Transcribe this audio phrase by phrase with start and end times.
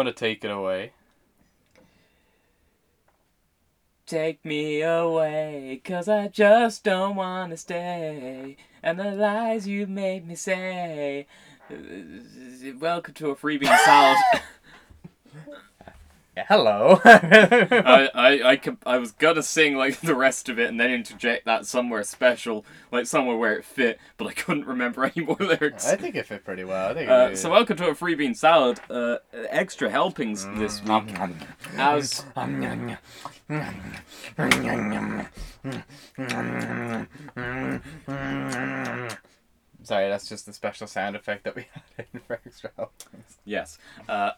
[0.00, 0.92] Do you want to take it away?
[4.06, 8.56] Take me away, cause I just don't wanna stay.
[8.82, 11.26] And the lies you made me say.
[11.68, 14.16] Welcome to a freebie salad.
[16.40, 16.98] Yeah, hello.
[17.04, 20.90] I, I, I, could, I was gonna sing like the rest of it and then
[20.90, 25.36] interject that somewhere special, like somewhere where it fit, but I couldn't remember any more
[25.38, 25.86] lyrics.
[25.86, 26.88] I think it fit pretty well.
[26.88, 27.10] I think.
[27.10, 28.80] Uh, it so welcome to a free bean salad.
[28.88, 29.18] Uh,
[29.50, 31.12] extra helpings this week.
[31.76, 32.24] As
[39.82, 43.36] Sorry, that's just the special sound effect that we had in for extra helpings.
[43.44, 43.76] yes,
[44.08, 44.30] uh,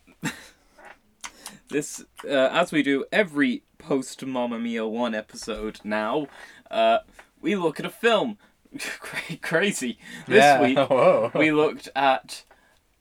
[1.68, 6.28] this uh, as we do every post Mamma Mia one episode now,
[6.70, 6.98] uh,
[7.40, 8.38] we look at a film.
[9.42, 9.98] Crazy.
[10.26, 10.62] This yeah.
[10.62, 11.30] week Whoa.
[11.34, 12.44] we looked at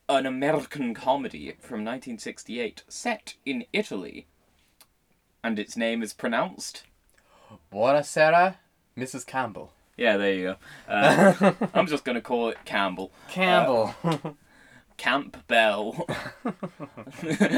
[0.10, 4.28] an American comedy from 1968 set in Italy.
[5.44, 6.84] And its name is pronounced.
[7.74, 8.56] Buonasera,
[8.98, 9.26] Mrs.
[9.26, 9.74] Campbell.
[9.98, 10.56] Yeah, there you go.
[10.88, 13.12] Uh, I'm just going to call it Campbell.
[13.30, 13.96] Campbell.
[15.02, 16.06] Camp Bell.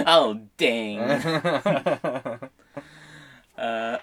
[0.07, 0.99] oh, dang.
[3.57, 3.97] Uh,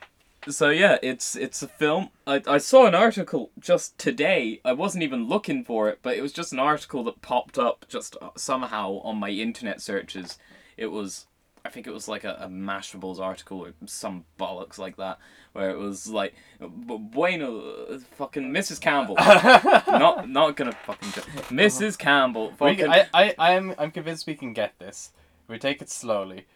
[0.49, 2.11] so yeah, it's it's a film.
[2.27, 4.61] I, I saw an article just today.
[4.63, 7.87] I wasn't even looking for it, but it was just an article that popped up
[7.89, 10.39] just somehow on my internet searches.
[10.77, 11.27] It was,
[11.65, 15.19] I think it was like a, a Mashables article or some bollocks like that,
[15.53, 18.81] where it was like, bueno, fucking Mrs.
[18.81, 19.15] Campbell.
[19.19, 21.21] not not gonna fucking do-
[21.55, 21.99] Mrs.
[21.99, 22.51] Campbell.
[22.51, 25.13] we, Fucking, I, I, I am, I'm convinced we can get this.
[25.49, 26.47] We take it slowly.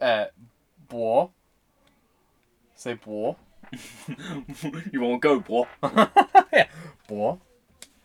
[0.00, 0.26] Uh,
[0.88, 1.28] bois.
[2.74, 3.34] Say bois.
[4.92, 5.66] you won't go, boy.
[6.52, 6.66] yeah.
[7.06, 7.36] Bois.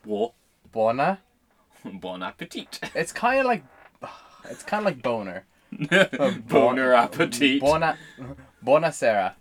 [0.05, 0.29] Boy.
[0.71, 1.19] Buona.
[1.85, 2.79] Bon appetit.
[2.95, 3.63] It's kind of like,
[4.49, 5.45] it's kind of like boner.
[6.47, 7.59] Boner appetit.
[7.59, 7.97] Buona,
[8.63, 9.33] buonasera.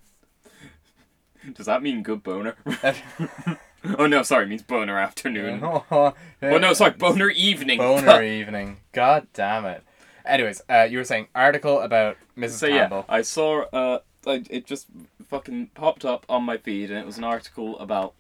[1.53, 2.57] Does that mean good boner?
[3.99, 5.61] oh no, sorry, it means boner afternoon.
[5.63, 7.79] Oh no, sorry, boner evening.
[7.79, 8.79] Boner evening.
[8.93, 9.83] God damn it.
[10.25, 12.51] Anyways, uh, you were saying article about Mrs.
[12.51, 13.05] so yeah, Campbell.
[13.09, 14.87] I saw uh, I, it just
[15.29, 18.15] fucking popped up on my feed, and it was an article about.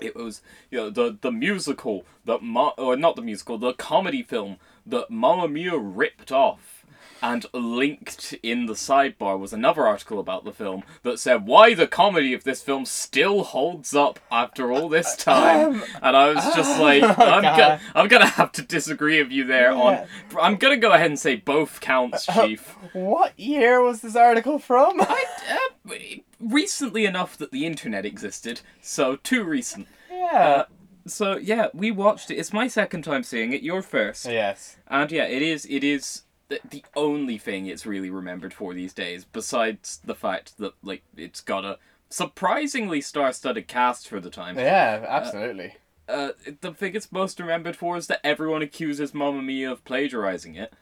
[0.00, 4.22] It was you know the the musical that Ma- or not the musical the comedy
[4.22, 4.58] film
[4.88, 6.74] that Mamma Mia ripped off,
[7.20, 11.88] and linked in the sidebar was another article about the film that said why the
[11.88, 16.78] comedy of this film still holds up after all this time, and I was just
[16.88, 17.56] like I'm Um, God.
[17.58, 19.82] gonna I'm gonna have to disagree with you there Yeah.
[19.82, 20.06] on.
[20.40, 22.76] I'm gonna go ahead and say both counts, Chief.
[22.92, 25.00] What year was this article from?
[25.00, 25.94] I, uh,
[26.40, 29.88] recently enough that the internet existed, so too recent.
[30.12, 30.38] yeah.
[30.38, 30.64] Uh,
[31.10, 32.36] so yeah, we watched it.
[32.36, 33.62] It's my second time seeing it.
[33.62, 34.76] Your first, yes.
[34.88, 35.66] and yeah, it is.
[35.68, 39.24] It is the, the only thing it's really remembered for these days.
[39.24, 41.78] Besides the fact that like it's got a
[42.10, 44.58] surprisingly star-studded cast for the time.
[44.58, 45.76] Yeah, absolutely.
[46.08, 46.30] Uh,
[46.62, 50.72] the thing it's most remembered for is that everyone accuses Mamma Mia of plagiarizing it,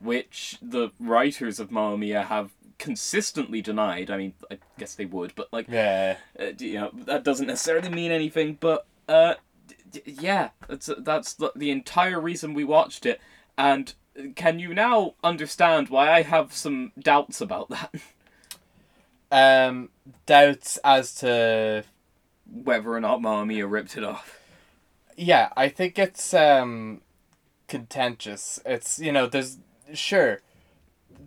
[0.00, 4.10] which the writers of Mamma Mia have consistently denied.
[4.10, 6.18] I mean, I guess they would, but like, yeah.
[6.38, 8.58] uh, you know, that doesn't necessarily mean anything.
[8.60, 9.34] But uh,
[10.04, 13.20] yeah, that's that's the, the entire reason we watched it.
[13.58, 13.94] And
[14.34, 17.94] can you now understand why I have some doubts about that?
[19.32, 19.88] Um,
[20.24, 21.82] doubts as to
[22.48, 24.38] Whether or not Mamma ripped it off.
[25.16, 27.00] yeah, I think it's um
[27.66, 28.60] contentious.
[28.64, 29.58] It's you know, there's
[29.92, 30.42] sure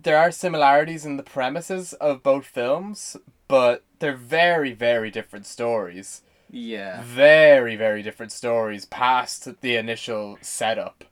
[0.02, 3.18] there are similarities in the premises of both films,
[3.48, 6.22] but they're very very different stories.
[6.50, 7.02] Yeah.
[7.02, 11.04] Very very different stories past the initial setup,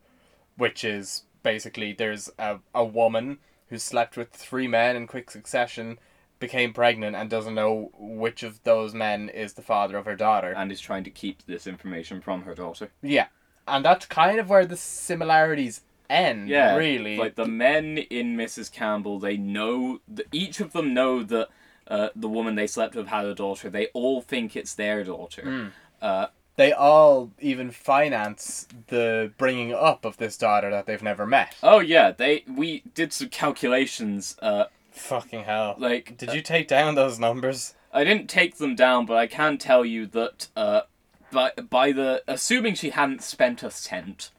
[0.57, 3.39] which is basically there's a a woman
[3.69, 5.99] who slept with three men in quick succession
[6.39, 10.53] became pregnant and doesn't know which of those men is the father of her daughter.
[10.57, 12.91] And is trying to keep this information from her daughter.
[13.03, 13.27] Yeah,
[13.67, 16.49] and that's kind of where the similarities end.
[16.49, 17.17] Yeah, really.
[17.17, 18.71] Like the men in Mrs.
[18.71, 21.49] Campbell, they know that each of them know that
[21.89, 23.71] uh, the woman they slept with had a daughter.
[23.71, 25.43] They all think it's their daughter.
[25.43, 25.71] Mm.
[26.01, 26.27] Uh,
[26.57, 31.55] they all even finance the bringing up of this daughter that they've never met.
[31.63, 34.37] oh yeah, they we did some calculations.
[34.41, 35.77] Uh, Fucking hell!
[35.79, 37.75] like Did you take down those numbers?
[37.93, 40.83] I didn't take them down, but I can tell you that uh,
[41.31, 44.31] by by the assuming she hadn't spent a cent,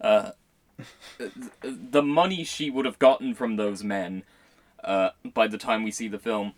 [0.00, 0.32] uh,
[1.62, 4.24] the money she would have gotten from those men,
[4.82, 6.52] uh, by the time we see the film,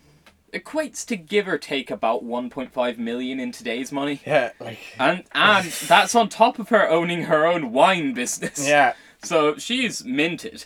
[0.53, 4.21] equates to give or take about 1.5 million in today's money.
[4.25, 8.67] Yeah, like And and that's on top of her owning her own wine business.
[8.67, 8.93] yeah.
[9.23, 10.65] So she's minted.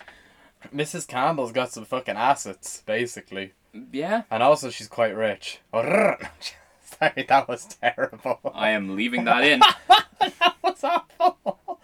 [0.73, 1.07] Mrs.
[1.07, 3.53] Campbell's got some fucking assets, basically.
[3.91, 5.59] Yeah, And also, she's quite rich.
[5.73, 8.39] Sorry, that was terrible.
[8.53, 9.59] I am leaving that in.
[10.19, 11.79] that was awful.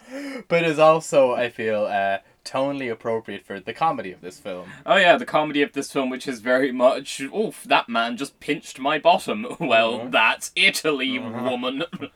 [0.48, 2.18] But it's also, I feel, uh,
[2.52, 4.68] tonally appropriate for the comedy of this film.
[4.84, 8.38] Oh yeah, the comedy of this film, which is very much, oof, that man just
[8.40, 9.46] pinched my bottom.
[9.60, 10.10] Well, Mhm.
[10.12, 11.50] that's Italy, Mhm.
[11.50, 11.84] woman.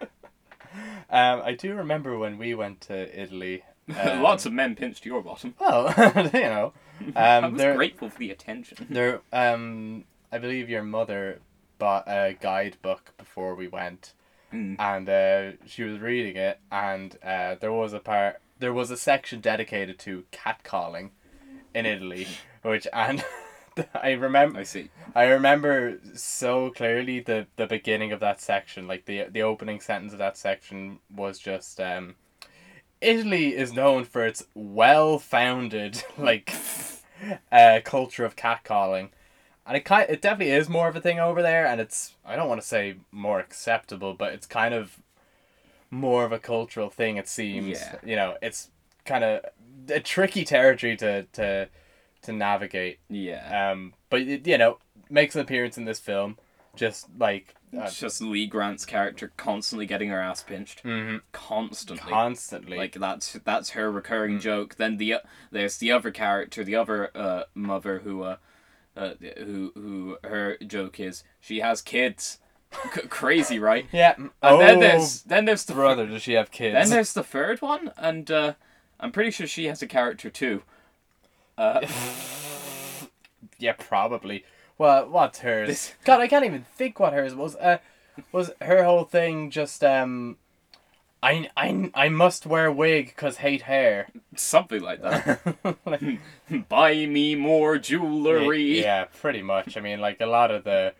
[1.10, 3.64] Um, I do remember when we went to Italy.
[3.98, 5.54] um, Lots of men pinched your bottom.
[5.58, 5.92] Well,
[6.32, 6.72] you know.
[7.16, 8.86] I Um, was there, grateful for the attention.
[8.90, 11.40] there, um, I believe your mother
[11.78, 14.12] bought a guidebook before we went,
[14.52, 14.76] Mm.
[14.78, 18.96] and uh, she was reading it, and uh, there was a part, there was a
[18.96, 21.10] section dedicated to catcalling
[21.74, 22.26] in Italy,
[22.62, 23.24] which and
[23.94, 24.90] I remember I see.
[25.14, 30.12] I remember so clearly the the beginning of that section, like the the opening sentence
[30.12, 32.16] of that section was just um
[33.00, 36.52] Italy is known for its well-founded like
[37.52, 39.10] uh culture of catcalling.
[39.66, 42.36] And it kind it definitely is more of a thing over there and it's I
[42.36, 44.98] don't want to say more acceptable, but it's kind of
[45.90, 47.80] more of a cultural thing it seems.
[47.80, 47.96] Yeah.
[48.04, 48.70] You know, it's
[49.04, 49.44] kind of
[49.88, 51.68] a tricky territory to to
[52.22, 52.98] to navigate.
[53.08, 53.70] Yeah.
[53.72, 56.36] Um, but it, you know, makes an appearance in this film,
[56.76, 60.82] just like uh, It's just Lee Grant's character constantly getting her ass pinched.
[60.84, 61.18] mm-hmm.
[61.32, 62.10] Constantly.
[62.10, 62.76] constantly.
[62.78, 64.42] Like that's that's her recurring Mm.
[64.42, 64.74] joke.
[64.76, 68.36] Then the o- there's the other character, the other uh, mother who uh,
[68.96, 72.38] uh who who her joke is she has kids.
[72.94, 73.86] C- crazy, right?
[73.92, 74.14] yeah.
[74.16, 76.74] And oh, then there's then there's the brother, does she have kids?
[76.74, 78.54] then there's the third one, and uh,
[79.00, 80.62] I'm pretty sure she has a character too.
[81.56, 81.86] Uh,
[83.58, 84.44] yeah, probably.
[84.76, 85.68] Well, what's hers?
[85.68, 87.56] This- God, I can't even think what hers was.
[87.56, 87.78] Uh,
[88.32, 90.36] was her whole thing just um,
[91.22, 94.08] I I I must wear wig because hate hair.
[94.36, 95.40] something like that.
[95.84, 96.20] Like,
[96.68, 98.80] Buy me more jewelry.
[98.80, 99.76] Yeah, pretty much.
[99.76, 100.94] I mean, like a lot of the,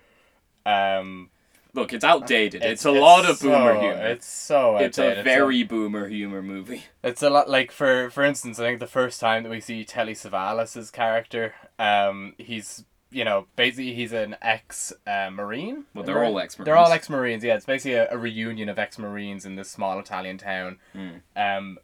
[0.67, 1.31] um,
[1.75, 2.63] Look, it's outdated.
[2.63, 4.07] It's, a lot of boomer so, humor.
[4.07, 5.19] It's so It's outdated.
[5.19, 6.85] a very boomer humor movie.
[7.05, 9.85] It's a lot like for for instance, I think the first time that we see
[9.85, 15.85] Telly Savalas's character, um, he's you know basically he's an ex uh, marine.
[15.95, 16.67] Well, they're all ex-Marines.
[16.67, 17.45] They're all ex marines.
[17.45, 20.79] Yeah, it's basically a, a reunion of ex marines in this small Italian town.
[20.95, 21.21] Mm.
[21.37, 21.79] Um,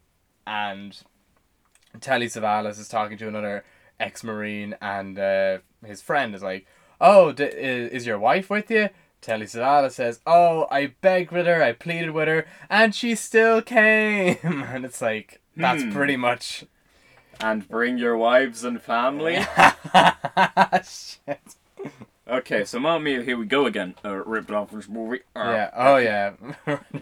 [0.47, 1.01] and
[2.01, 3.65] Telly Savalas is talking to another
[4.01, 6.67] ex marine, and uh, his friend is like,
[7.01, 8.91] "Oh, d- is your wife with you?"
[9.25, 13.63] Telly Savalas says, "Oh, I begged with her, I pleaded with her, and she still
[13.63, 15.93] came." and it's like that's Hmm.
[15.93, 16.65] pretty much.
[17.41, 19.37] And bring your wives and family.
[20.85, 21.41] Shit.
[22.27, 23.95] Okay, so Mamma here we go again.
[24.05, 25.21] Uh, ripped off this movie.
[25.37, 25.71] Uh, Yeah.
[25.75, 26.33] Oh yeah.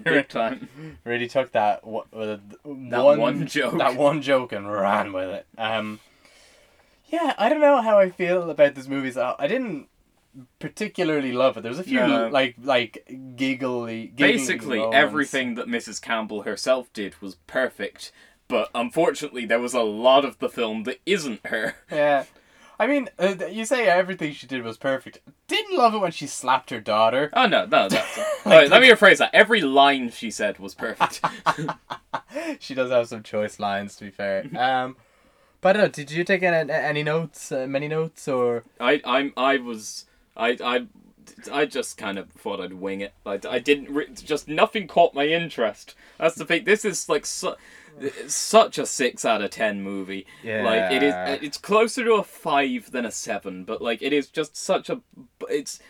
[0.03, 0.69] Big time.
[1.05, 3.79] really took that wa- uh, That one, one joke.
[3.79, 5.47] that one joke and ran with it.
[5.59, 6.01] Um,
[7.07, 9.13] yeah, I don't know how I feel about this movie.
[9.13, 9.87] So I didn't
[10.59, 11.63] particularly love it.
[11.63, 12.29] There's a few No.
[12.29, 14.13] like like giggly.
[14.15, 14.97] Basically, moments.
[14.97, 16.01] everything that Mrs.
[16.01, 18.13] Campbell herself did was perfect.
[18.49, 21.77] But unfortunately, there was a lot of the film that isn't her.
[21.91, 22.25] Yeah.
[22.81, 25.21] I mean, uh, you say everything she did was perfect.
[25.47, 27.31] Didn't love it when she slapped her daughter.
[27.33, 28.19] Oh no, no, that's.
[28.47, 29.31] Alright, let me rephrase that.
[29.33, 31.21] Every line she said was perfect.
[32.59, 34.47] she does have some choice lines, to be fair.
[34.59, 34.97] Um,
[35.61, 35.89] but I don't know.
[35.93, 37.53] Did you take any, any notes?
[37.53, 38.65] Uh, many notes or?
[38.81, 40.87] I I'm I was I I
[41.51, 43.15] I just kind of thought I'd wing it.
[43.25, 45.95] I, I didn't re- just nothing caught my interest.
[46.19, 46.65] That's the thing.
[46.65, 47.57] This is like su-
[48.27, 50.27] such a six out of ten movie.
[50.43, 50.65] Yeah.
[50.65, 51.15] Like it is.
[51.43, 55.01] It's closer to a five than a seven, but like it is just such a.
[55.49, 55.81] It's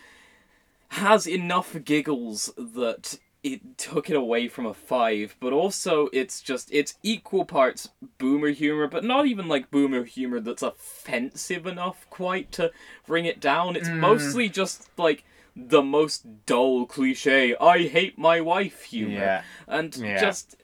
[0.89, 6.69] has enough giggles that it took it away from a five, but also it's just
[6.71, 12.51] it's equal parts boomer humor, but not even like boomer humor that's offensive enough quite
[12.53, 12.71] to
[13.05, 13.75] bring it down.
[13.75, 13.99] It's Mm.
[13.99, 19.11] mostly just like the most dull cliche I hate my wife humor.
[19.13, 19.41] Yeah.
[19.67, 20.19] And Yeah.
[20.19, 20.55] just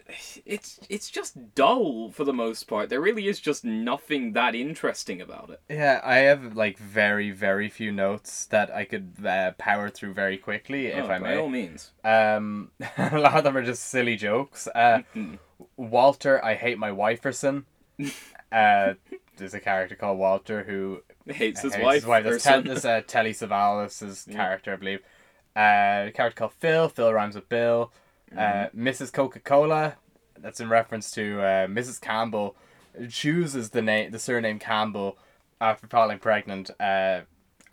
[0.46, 2.90] it's it's just dull for the most part.
[2.90, 5.62] There really is just nothing that interesting about it.
[5.70, 10.38] Yeah, I have like very, very few notes that I could uh, power through very
[10.38, 11.92] quickly, if Oh, I by all means.
[12.04, 14.68] Um, a lot of them are just silly jokes.
[14.74, 15.02] Uh.
[15.76, 17.66] Walter, I hate my wiferson.
[18.52, 18.96] Uh,
[19.38, 21.96] there's a character called Walter who Hates his hates wife.
[21.98, 22.24] His wife.
[22.24, 22.44] That's.
[22.68, 24.34] This uh, Telly Savalas' Yeah.
[24.36, 25.02] character, I believe.
[25.56, 26.90] Uh, a character called Phil.
[26.90, 27.92] Phil rhymes with Bill.
[28.38, 29.12] Uh, Mrs.
[29.12, 29.96] Coca Cola.
[30.38, 32.00] That's in reference to uh, Mrs.
[32.00, 32.56] Campbell
[33.10, 35.18] chooses the name, the surname Campbell,
[35.60, 36.72] after falling pregnant.
[36.80, 37.22] Uh,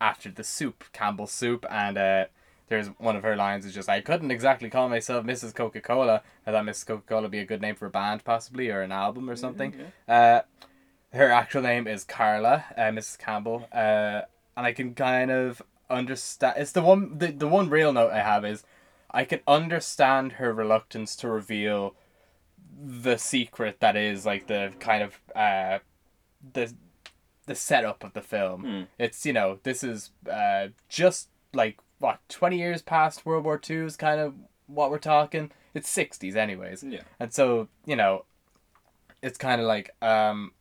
[0.01, 2.25] after the soup, Campbell's soup, and uh,
[2.69, 5.55] there's one of her lines is just, "I couldn't exactly call myself Mrs.
[5.55, 6.23] Coca Cola.
[6.47, 6.87] I thought Mrs.
[6.87, 9.37] Coca Cola would be a good name for a band, possibly, or an album or
[9.37, 9.75] something."
[10.09, 10.41] Uh,
[11.13, 13.19] her actual name is Carla, uh, Mrs.
[13.19, 14.23] Campbell, uh,
[14.57, 16.57] and I can kind of understand.
[16.59, 18.65] It's the one the, the one real note I have is
[19.17, 21.95] I can understand her reluctance to reveal
[22.79, 25.79] the secret that is like the kind of uh,
[26.53, 26.75] the
[27.47, 28.61] the setup of the film.
[28.63, 28.83] Hmm.
[28.99, 33.87] It's you know this is uh, just like what twenty years past World War Two
[33.87, 34.35] is kind of
[34.67, 35.51] what we're talking.
[35.73, 36.83] It's sixties anyways.
[36.83, 37.03] Yeah.
[37.19, 38.25] And so, you know,
[39.23, 40.53] it's kind of like, um,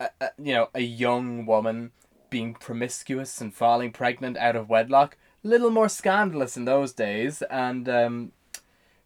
[0.00, 1.92] a, a, you know, a young woman
[2.30, 5.16] being promiscuous and falling pregnant out of wedlock.
[5.46, 7.40] Little more scandalous in those days.
[7.42, 8.32] And um,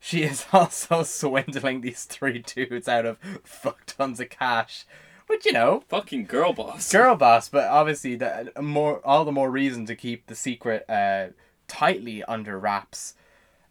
[0.01, 4.87] she is also swindling these three dudes out of fuck tons of cash.
[5.27, 6.91] Which, you know, Fucking girl boss.
[6.91, 11.29] girl boss, but obviously the more all the more reason to keep the secret uh,
[11.69, 13.15] tightly under wraps.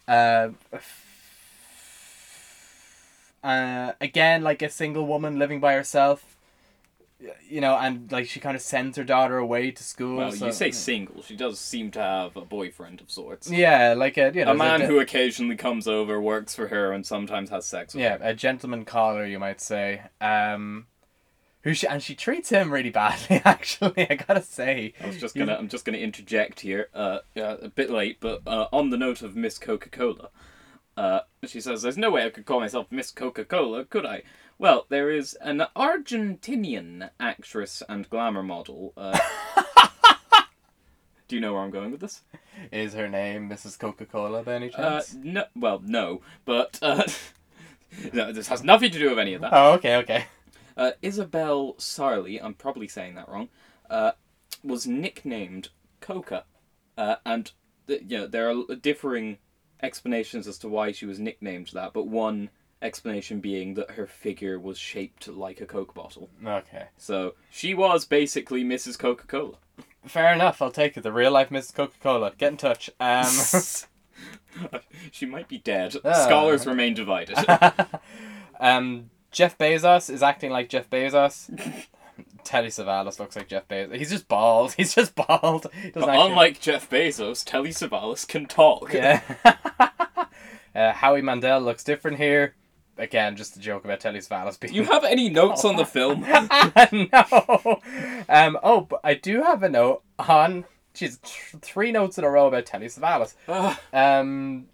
[0.08, 0.52] Uh,
[3.44, 6.38] uh, again, like a single woman living by herself,
[7.48, 10.18] you know, and like she kind of sends her daughter away to school.
[10.18, 11.22] Well, so- you say single.
[11.22, 13.50] She does seem to have a boyfriend of sorts.
[13.52, 16.92] yeah, like a you know a man a- who occasionally comes over, works for her,
[16.94, 18.30] and sometimes has sex with yeah her.
[18.30, 20.02] a gentleman caller you might say.
[20.22, 20.88] Um,
[21.64, 23.42] who she and she treats him really badly.
[23.46, 24.94] Actually, I gotta say.
[25.04, 25.56] I was just gonna.
[25.56, 26.88] I'm just gonna interject here.
[26.94, 30.30] Uh, yeah, a bit late, but uh, on the note of Miss Coca Cola,
[30.96, 34.24] uh, she says, "There's no way I could call myself Miss Coca Cola, could I?"
[34.60, 38.92] Well, there is an Argentinian actress and glamour model.
[38.98, 39.18] Uh,
[41.30, 42.22] do you know where I'm going with this?
[42.72, 43.80] Is her name Mrs.
[43.80, 45.14] Coca Cola by any Uh, chance?
[45.14, 45.46] no.
[45.56, 47.04] Well, no, but uh,
[48.14, 49.54] no, this has nothing to do with any of that.
[49.54, 50.26] oh, okay, okay.
[50.76, 53.48] Uh, Isabel Sarli, I'm probably saying that wrong,
[53.90, 54.12] uh,
[54.62, 55.70] was nicknamed
[56.02, 56.44] Coca,
[56.98, 57.52] uh, and
[57.88, 59.38] th- you know, there are differing
[59.82, 62.50] explanations as to why she was nicknamed that, but one
[62.82, 66.30] explanation being that her figure was shaped like a Coke bottle.
[66.46, 66.86] Okay.
[66.98, 68.98] So she was basically Mrs.
[68.98, 69.58] Coca Cola.
[70.06, 71.02] Fair enough, I'll take it.
[71.02, 71.74] The real life Mrs.
[71.74, 72.32] Coca Cola.
[72.38, 72.90] Get in touch.
[73.00, 73.28] Um,
[75.12, 75.96] she might be dead.
[76.06, 76.14] Ah.
[76.26, 77.38] Scholars remain divided.
[78.60, 81.86] um, Jeff Bezos is acting like Jeff Bezos.
[82.46, 83.96] Telly Savalas looks like Jeff Bezos.
[83.98, 84.74] He's just bald.
[84.74, 85.64] He's just bald.
[85.64, 88.94] Doesn't but actually- unlike Jeff Bezos, Telly Savalas can talk.
[88.94, 89.22] Yeah.
[90.74, 92.56] uh, Howie Mandel looks different here.
[93.00, 94.74] Again, just a joke about Telly Savalas being.
[94.74, 96.22] You have any notes on the film?
[96.92, 97.82] no.
[98.30, 98.60] Um.
[98.62, 100.66] Oh, but I do have a note on.
[100.94, 103.34] She's th- three notes in a row about Telly Savalas.
[103.94, 104.68] Um,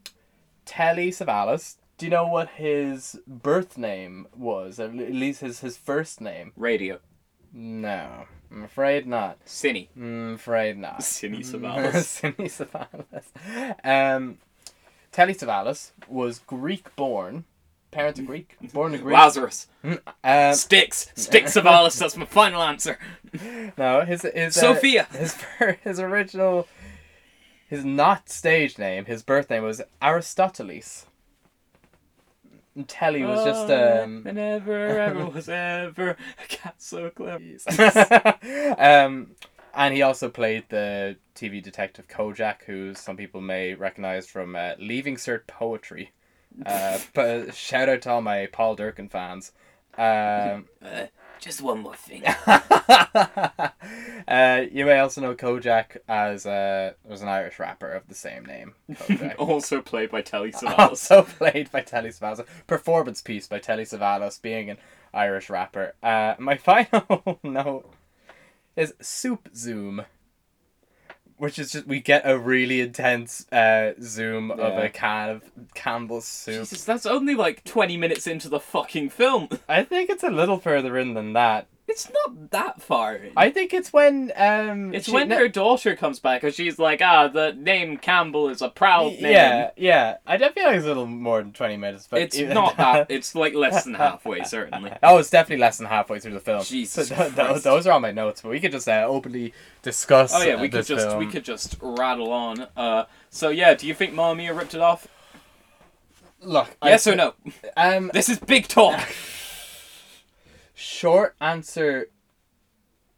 [0.65, 1.75] Telly Savalas.
[1.97, 4.79] Do you know what his birth name was?
[4.79, 6.51] At least his his first name.
[6.57, 6.99] radio.
[7.53, 9.37] No, I'm afraid not.
[9.45, 9.87] Cine.
[9.95, 10.99] I'm afraid not.
[10.99, 12.33] Cine Savalas.
[12.35, 13.15] Cine
[13.85, 14.15] Savalas.
[14.15, 14.39] Um,
[15.13, 17.45] Telly Savalas was Greek born.
[17.95, 18.57] Parents are Greek.
[18.73, 19.15] Born in Greek.
[19.15, 19.67] Lazarus.
[20.21, 21.13] Um, Sticks.
[21.15, 21.97] Sticks Savalas.
[21.97, 22.99] That's my final answer.
[23.77, 25.07] no, his his uh, Sophia.
[25.13, 25.37] his
[25.81, 26.67] his original,
[27.69, 31.05] his not stage name, his birth name was Aristoteles.
[32.75, 34.23] And Telly was just um.
[34.27, 37.41] Oh, never ever was ever a cat so clever.
[38.77, 39.31] um,
[39.73, 44.71] and he also played the TV detective Kojak, who some people may recognize from uh,
[44.79, 46.11] Leaving Cert Poetry.
[46.65, 49.51] Uh, but shout out to all my Paul Durcan fans.
[49.97, 51.07] Um, Uh,
[51.39, 52.23] just one more thing.
[54.27, 58.45] uh, you may also know Kojak as uh, was an Irish rapper of the same
[58.45, 58.73] name.
[59.37, 60.79] Also played by Telly Savalas.
[60.79, 62.45] also played by Telly Savalas.
[62.67, 64.77] Performance piece by Telly Savalas, being an
[65.13, 65.93] Irish rapper.
[66.01, 67.91] Uh, my final note
[68.75, 70.05] is Soup Zoom.
[71.37, 76.25] Which is just we get a really intense uh, zoom of a can of Campbell's
[76.25, 76.61] soup.
[76.61, 79.49] Jesus, that's only like 20 minutes into the fucking film.
[79.69, 81.67] I think it's a little further in than that.
[81.87, 83.31] It's not that far in.
[83.37, 86.79] I think it's when um it's she- when no- her daughter comes back and she's
[86.79, 89.31] like, ah, the name Campbell is a proud name.
[89.31, 90.17] Yeah, yeah.
[90.25, 93.11] I don't feel like it's a little more than twenty minutes, but It's not that.
[93.11, 94.91] It's like less than halfway, certainly.
[95.03, 96.63] Oh, it's definitely less than halfway through the film.
[96.65, 97.63] Jesus So th- th- Christ.
[97.63, 100.33] those are on my notes, but we could just uh, openly discuss.
[100.33, 101.19] Oh yeah, uh, we could just film.
[101.19, 102.67] we could just rattle on.
[102.75, 105.07] Uh, so yeah, do you think Mamma Mia ripped it off?
[106.41, 106.75] look.
[106.83, 107.33] Yes I, or no?
[107.77, 108.99] Um, This is big talk.
[110.75, 112.09] Short answer.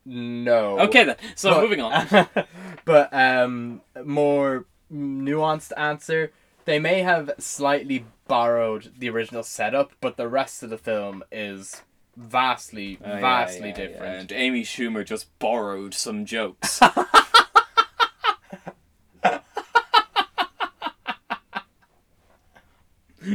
[0.05, 0.79] No.
[0.79, 1.17] Okay then.
[1.35, 2.27] So But- moving on.
[2.85, 6.31] but um, more nuanced answer.
[6.63, 11.81] They may have slightly borrowed the original setup, but the rest of the film is
[12.17, 13.87] vastly, Oh, vastly yeah, yeah.
[13.87, 14.31] different.
[14.31, 16.79] And Amy Schumer just borrowed some jokes.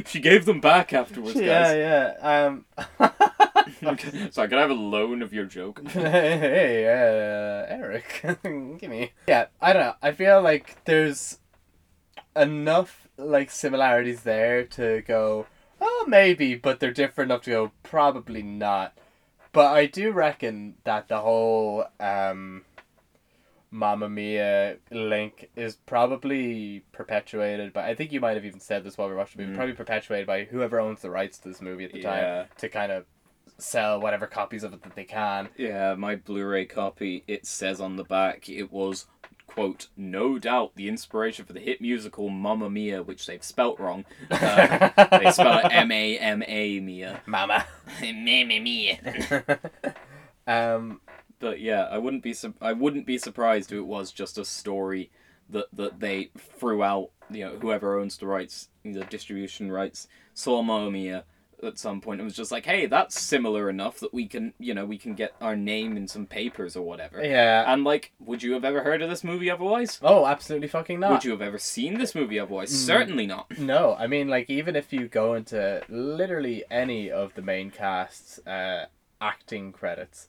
[0.07, 1.45] she gave them back afterwards, guys.
[1.45, 2.47] Yeah, yeah.
[2.47, 2.65] Um,
[4.31, 5.81] Sorry, can I have a loan of your joke?
[5.89, 8.21] hey, uh, Eric,
[8.79, 9.13] give me.
[9.27, 9.95] Yeah, I don't know.
[10.03, 11.39] I feel like there's
[12.37, 15.47] enough like similarities there to go,
[15.81, 18.97] oh, maybe, but they're different enough to go, probably not.
[19.53, 22.63] But I do reckon that the whole um,
[23.71, 27.75] Mamma Mia link is probably perpetuated.
[27.75, 27.89] by.
[27.91, 29.53] I think you might have even said this while we were watching the movie.
[29.53, 29.57] Mm.
[29.57, 32.11] Probably perpetuated by whoever owns the rights to this movie at the Yeah.
[32.43, 33.05] time to kind of
[33.59, 35.49] sell whatever copies of it that they can.
[35.57, 37.25] Yeah, my Blu-ray copy.
[37.27, 39.07] It says on the back it was
[39.47, 44.05] quote no doubt the inspiration for the hit musical Mamma Mia, which they've spelt wrong.
[44.31, 47.21] Uh, they spell it M A M A Mia.
[47.27, 47.67] Mama.
[48.01, 49.45] Mamma Mia.
[50.47, 51.01] um,
[51.39, 54.45] But yeah, I wouldn't be su- I wouldn't be surprised if it was just a
[54.45, 55.11] story
[55.51, 57.11] that that they threw out.
[57.31, 61.25] You know, whoever owns the rights, the distribution rights, saw Mamma Mia
[61.63, 64.75] at some point and was just like, hey, that's similar enough that we can, you
[64.75, 67.23] know, we can get our name in some papers or whatever.
[67.25, 67.73] yeah.
[67.73, 69.99] And like, would you have ever heard of this movie otherwise?
[70.03, 71.11] Oh, absolutely fucking not.
[71.11, 72.73] Would you have ever seen this movie otherwise?
[72.73, 72.87] Mm.
[72.87, 73.59] Certainly not.
[73.59, 78.39] No, I mean, like, even if you go into literally any of the main cast's
[78.47, 78.87] uh,
[79.21, 80.29] acting credits,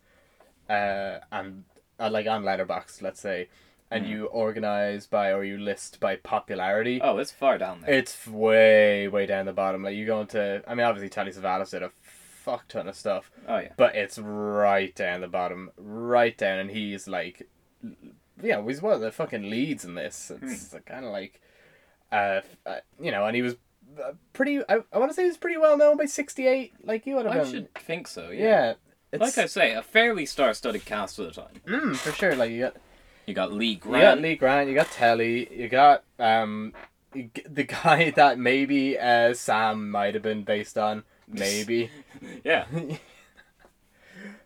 [0.69, 1.63] uh, and
[1.99, 3.49] uh, like on Letterboxd, let's say,
[3.93, 4.09] and Mm.
[4.09, 7.93] you organize by or you list by popularity, Oh, it's far down there.
[7.93, 9.83] it's way, way down the bottom.
[9.83, 13.31] Like, you go into, I mean, obviously, Telly Savalas did a fuck ton of stuff,
[13.47, 13.71] Oh yeah.
[13.77, 17.47] but it's right down the bottom, right down, and he's like,
[18.41, 20.31] yeah, he's one of the fucking leads in this.
[20.41, 21.39] It's kind of like,
[22.11, 23.55] uh, uh, you know, and he was
[24.03, 24.59] uh, pretty.
[24.67, 26.73] I, I want to say he was pretty well known by sixty eight.
[26.83, 27.51] Like you would have I been.
[27.51, 28.29] should think so.
[28.31, 28.43] Yeah.
[28.43, 28.73] yeah.
[29.11, 31.61] It's, Like I say, a fairly star-studded cast at the time.
[31.67, 32.35] mm, for sure.
[32.35, 32.75] Like you got
[33.25, 33.97] You got Lee Grant.
[33.97, 36.73] you got Lee Grant, you got Telly, you got um
[37.13, 41.89] the guy that maybe uh Sam might have been based on, maybe.
[42.43, 42.65] Yeah.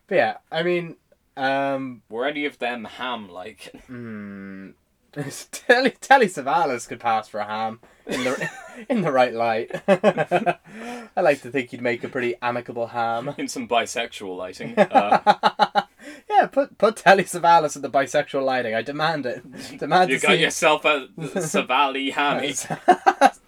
[0.06, 0.96] but yeah, I mean,
[1.36, 3.72] um, Were any of them ham-like?
[3.90, 4.72] mm,
[5.52, 8.50] Telly Telly Savalas could pass for a ham in the
[8.88, 9.70] in the right light.
[9.88, 13.34] I like to think he'd make a pretty amicable ham.
[13.38, 14.78] in some bisexual lighting.
[14.78, 15.82] Uh,
[16.28, 18.74] yeah, put put Telly Savalas in the bisexual lighting.
[18.74, 19.78] I demand it.
[19.78, 22.52] Demand you got see yourself a Savali hammy.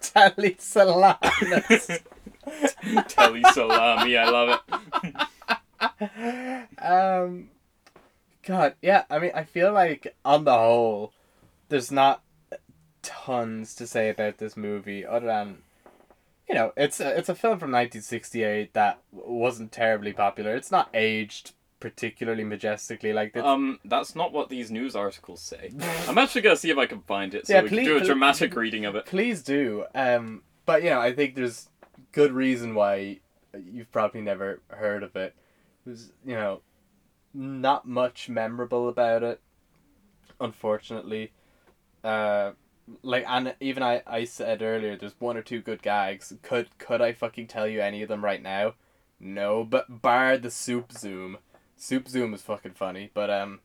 [0.01, 2.01] Telly Savalas.
[3.07, 4.59] Telly salami, I love
[5.03, 6.83] it.
[6.83, 7.49] um,
[8.43, 9.03] God, yeah.
[9.09, 11.13] I mean, I feel like on the whole,
[11.71, 12.21] there's not
[13.01, 15.57] tons to say about this movie other than,
[16.47, 20.53] you know, it's a, it's a film from 1968 that wasn't terribly popular.
[20.55, 23.43] It's not aged particularly majestically like this.
[23.43, 25.71] Um, that's not what these news articles say.
[26.07, 27.95] I'm actually gonna see if I can find it so Yeah, we please- can do
[27.95, 29.05] a please- dramatic reading of it.
[29.05, 29.85] Please do.
[29.95, 31.69] Um, but you know, I think there's
[32.11, 33.21] good reason why
[33.71, 35.33] you've probably never heard of it.
[35.85, 36.61] There's you know,
[37.33, 39.39] not much memorable about it,
[40.39, 41.31] unfortunately.
[42.03, 42.51] Uh,
[43.03, 46.33] like and even I I said earlier, there's one or two good gags.
[46.41, 48.73] Could could I fucking tell you any of them right now?
[49.19, 51.37] No, but bar the soup zoom.
[51.77, 53.59] Soup zoom is fucking funny, but um,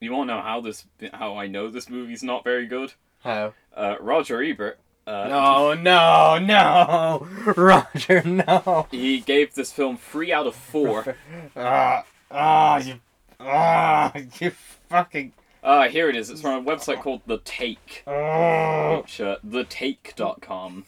[0.00, 2.92] You won't know how this, how I know this movie's not very good.
[3.22, 3.54] how?
[3.74, 4.78] Uh, Roger Ebert.
[5.06, 8.86] Uh, No, no, no, Roger, no.
[8.90, 11.16] He gave this film three out of four.
[11.56, 13.00] Ah, ah, you,
[13.40, 14.50] ah, you
[14.88, 15.32] fucking.
[15.66, 16.28] Ah, here it is.
[16.28, 20.84] It's from a website called The Take, Oh, which uh, thetake.com,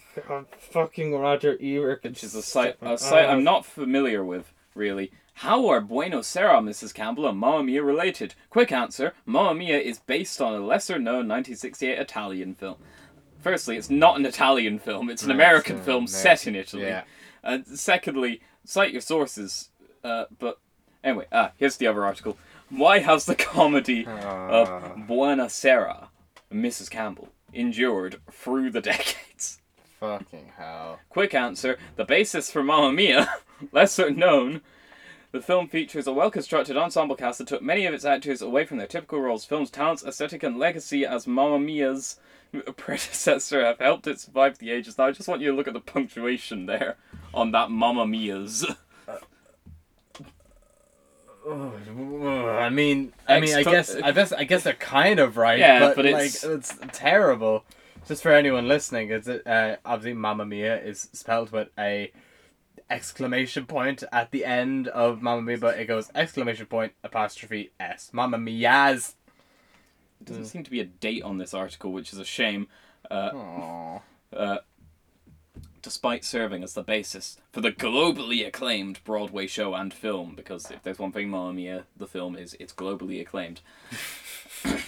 [0.58, 2.04] fucking Roger Ebert.
[2.04, 5.10] which is a site a site I'm not familiar with really.
[5.40, 6.94] How are Bueno Sera, Mrs.
[6.94, 8.34] Campbell, and Mamma Mia related?
[8.50, 12.76] Quick answer: Mamma Mia is based on a lesser-known 1968 Italian film.
[13.40, 16.08] Firstly, it's not an Italian film; it's an No, American it's, film American.
[16.14, 16.82] set in Italy.
[16.84, 17.04] Yeah.
[17.42, 19.70] And secondly, cite your sources.
[20.04, 20.58] Uh, but
[21.04, 22.36] anyway, ah, here's the other article.
[22.70, 24.48] Why has the comedy Ah.
[24.48, 26.08] of Buena Sera,
[26.52, 26.90] Mrs.
[26.90, 29.60] Campbell, endured through the decades?
[30.00, 31.00] Fucking hell.
[31.08, 33.28] Quick answer: the basis for Mamma Mia,
[33.72, 34.60] lesser known.
[35.32, 38.78] The film features a well-constructed ensemble cast that took many of its actors away from
[38.78, 39.44] their typical roles.
[39.44, 42.18] Film's talents, aesthetic, and legacy as Mamma Mia's
[42.76, 44.96] predecessor have helped it survive the ages.
[44.96, 46.96] Now, I just want you to look at the punctuation there
[47.34, 48.64] on that Mamma Mia's.
[51.48, 55.58] I mean, I mean, I guess, I guess, I guess they're kind of right.
[55.58, 57.64] Yeah, but, but it's- like, it's terrible.
[58.06, 62.12] Just for anyone listening, it's uh, obviously Mamma Mia is spelled with a
[62.88, 68.10] exclamation point at the end of Mamma Mia, but it goes exclamation point apostrophe s.
[68.12, 69.16] Mamma Mia's.
[70.24, 72.68] doesn't seem to be a date on this article, which is a shame.
[73.10, 74.02] Uh, Aww.
[74.36, 74.58] uh,
[75.86, 80.82] despite serving as the basis for the globally acclaimed Broadway show and film, because if
[80.82, 83.60] there's one thing Mamma Mia, the film is, it's globally acclaimed.
[84.64, 84.80] the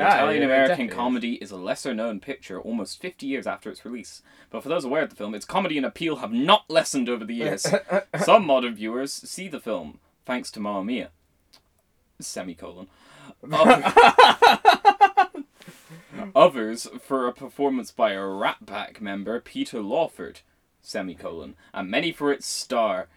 [0.00, 0.92] Ah, Italian American is.
[0.94, 4.20] comedy is a lesser known picture almost 50 years after its release.
[4.50, 7.24] But for those aware of the film, its comedy and appeal have not lessened over
[7.24, 7.64] the years.
[8.24, 11.10] Some modern viewers see the film thanks to Mamma Mia.
[12.20, 12.88] Semicolon.
[13.52, 13.80] Other-
[16.34, 20.40] Others for a performance by a Rat Pack member, Peter Lawford,
[20.80, 23.08] semicolon, and many for its star,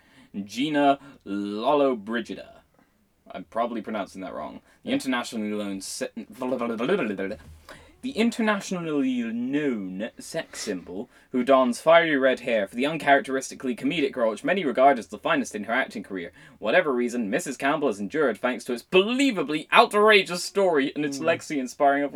[0.43, 2.55] Gina Lollobrigida.
[3.31, 4.61] I'm probably pronouncing that wrong.
[4.83, 6.09] The internationally known se-
[8.05, 14.29] the internationally known sex symbol who dons fiery red hair for the uncharacteristically comedic role
[14.29, 16.31] which many regard as the finest in her acting career.
[16.59, 17.57] Whatever reason, Mrs.
[17.57, 21.25] Campbell has endured thanks to its believably outrageous story and its hmm.
[21.25, 22.13] legacy inspiring of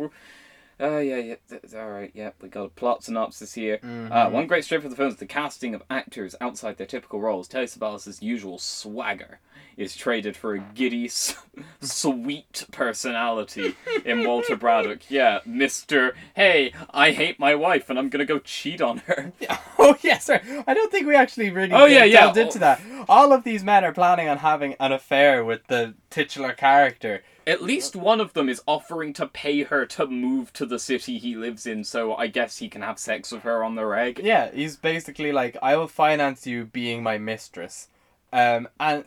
[0.80, 1.34] Oh yeah, yeah.
[1.48, 2.30] th- th- all right, yeah.
[2.40, 3.78] We got a plot synopsis here.
[4.10, 7.20] Uh, one great strength of the film is the casting of actors outside their typical
[7.20, 7.46] roles.
[7.48, 9.40] Telly Savalas' usual swagger
[9.76, 11.36] is traded for a giddy, s-
[11.80, 15.00] sweet personality in Walter Braddock.
[15.10, 16.14] Yeah, Mister.
[16.34, 19.32] Hey, I hate my wife and I'm gonna go cheat on her.
[19.82, 20.40] Oh yes, sir.
[20.66, 22.20] I don't think we actually really Oh, did- yeah, yeah.
[22.20, 22.82] delved into that.
[23.08, 27.22] All of these men are planning on having an affair with the titular character.
[27.50, 31.18] At least one of them is offering to pay her to move to the city
[31.18, 34.20] he lives in, so I guess he can have sex with her on the reg.
[34.22, 37.88] Yeah, he's basically like, I will finance you being my mistress.
[38.32, 39.04] Um, and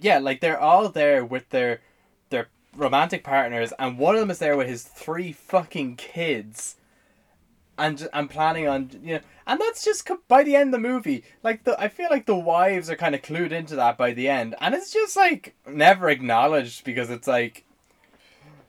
[0.00, 1.82] yeah, like they're all there with their
[2.30, 6.76] their romantic partners, and one of them is there with his three fucking kids.
[7.76, 11.24] And I'm planning on you know, and that's just by the end of the movie.
[11.42, 14.30] Like the, I feel like the wives are kind of clued into that by the
[14.30, 17.66] end, and it's just like never acknowledged because it's like,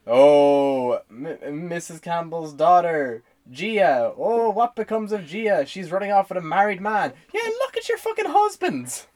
[0.07, 2.01] oh, M- Mrs.
[2.01, 4.13] Campbell's daughter, Gia.
[4.17, 5.65] Oh, what becomes of Gia?
[5.65, 7.13] She's running off with a married man.
[7.33, 9.07] Yeah, look at your fucking husbands.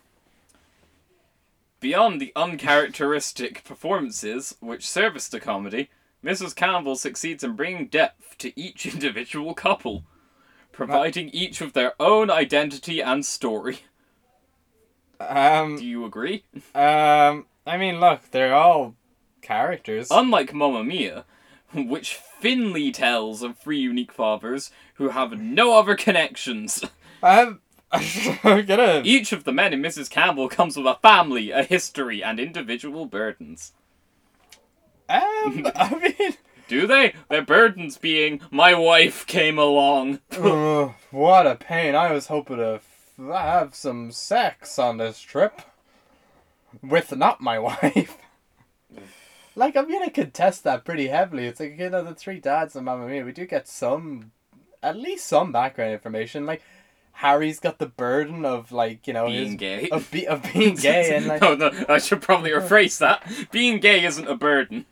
[1.80, 5.89] Beyond the uncharacteristic performances which service the comedy,
[6.23, 6.56] Mrs.
[6.56, 10.04] Campbell succeeds in bringing depth to each individual couple,
[10.71, 13.80] providing each with their own identity and story.
[15.19, 16.43] Um, Do you agree?
[16.76, 18.95] um, I mean, look, they're all
[19.48, 20.10] characters.
[20.12, 21.26] Unlike Mamma Mia,
[21.74, 26.84] which Finley tells of three unique fathers who have no other connections.
[27.24, 29.02] Um, I'm gonna.
[29.06, 30.10] Each of the men in Mrs.
[30.10, 33.72] Campbell comes with a family, a history, and individual burdens.
[35.10, 36.34] Um, I mean,
[36.68, 37.14] Do they?
[37.30, 40.20] Their burdens being, my wife came along.
[40.34, 41.96] Ugh, what a pain!
[41.96, 45.62] I was hoping to f- have some sex on this trip
[46.84, 48.18] with not my wife.
[49.58, 51.46] Like I'm gonna contest that pretty heavily.
[51.48, 53.26] It's like you know the three dads and Mamma Mia.
[53.26, 54.32] We do get some,
[54.82, 56.46] at least some background information.
[56.46, 56.62] Like
[57.13, 59.89] Harry's got the burden of like you know Being his, gay.
[59.89, 63.28] of, be, of being gay and like no, no, I should probably rephrase that.
[63.52, 64.86] Being gay isn't a burden.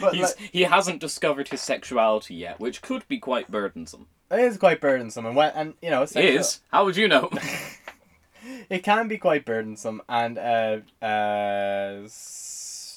[0.00, 4.06] but He's, like, he hasn't discovered his sexuality yet, which could be quite burdensome.
[4.30, 6.60] it is quite burdensome and when and you know sexual- Is?
[6.72, 7.28] How would you know?
[8.70, 12.08] it can be quite burdensome and uh uh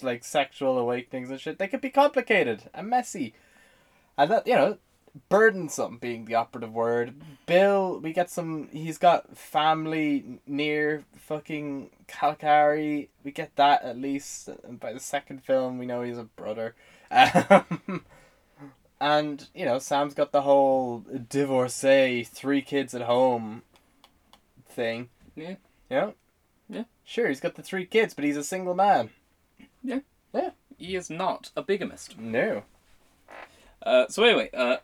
[0.03, 3.33] like sexual awakenings and shit they could be complicated and messy.
[4.17, 4.77] And that you know
[5.29, 7.13] burdensome being the operative word.
[7.45, 14.49] Bill we get some he's got family near fucking Kalokairi we get that at least
[14.63, 16.75] and by the second film we know he's a brother.
[17.11, 18.03] Um,
[18.99, 23.61] and you know sam's got the whole divorcee three kids at home
[24.67, 25.09] thing.
[25.35, 25.55] Yeah.
[25.89, 26.13] you know
[26.69, 26.83] Yeah.
[27.03, 29.11] sure he's got the three kids but he's a single man
[30.77, 32.17] he is not a bigamist.
[32.17, 32.63] no.
[33.85, 34.77] Uh, so anyway, uh,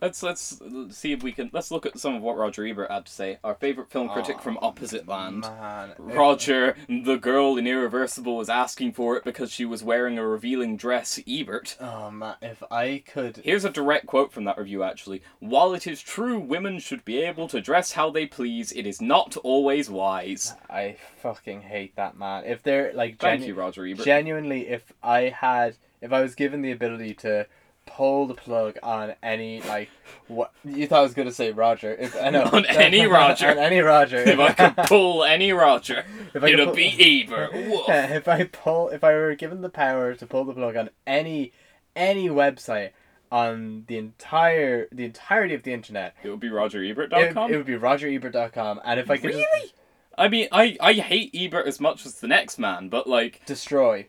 [0.00, 3.06] let's let's see if we can let's look at some of what Roger Ebert had
[3.06, 3.38] to say.
[3.42, 5.40] Our favorite film critic Aw, from Opposite Land.
[5.42, 10.26] man Roger, the girl in Irreversible, was asking for it because she was wearing a
[10.26, 11.18] revealing dress.
[11.28, 11.76] Ebert.
[11.80, 15.22] oh man if i could Here's a direct quote from that review actually.
[15.40, 19.00] While it is true women should be able to dress how they please, it is
[19.00, 20.54] not always wise.
[20.70, 24.04] i fucking hate that man if they're like Thank genu- you, Roger Ebert.
[24.04, 27.46] genuinely if i had if i was given the ability to
[27.88, 29.88] pull the plug on any like
[30.28, 33.48] what you thought i was going to say roger if i know On any Roger.
[33.50, 37.22] on any roger if I could pull any Roger, If I could it'd pull- be
[37.24, 37.52] Ebert.
[37.52, 37.84] Woof.
[37.88, 41.52] if I pull, if I were given the power to pull the plug on any,
[41.96, 42.90] any website
[43.32, 47.52] on the entire, the entirety of the internet, It would be it, RogerEbert.com.
[47.52, 49.72] it would be RogerEbert.com, and if I could just Really?
[50.16, 54.06] I mean, I, I hate Ebert as much as the next man, but like, destroy,